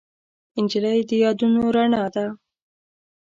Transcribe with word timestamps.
نجلۍ 0.63 0.99
د 1.09 1.11
یادونو 1.23 1.63
رڼا 1.75 2.05
ده. 2.15 2.25